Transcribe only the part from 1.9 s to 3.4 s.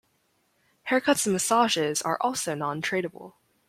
are also non-tradable.